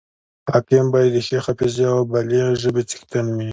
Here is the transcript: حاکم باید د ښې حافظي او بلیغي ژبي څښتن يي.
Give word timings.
حاکم 0.51 0.85
باید 0.93 1.11
د 1.13 1.17
ښې 1.27 1.37
حافظي 1.45 1.85
او 1.93 1.99
بلیغي 2.11 2.55
ژبي 2.63 2.83
څښتن 2.89 3.25
يي. 3.39 3.49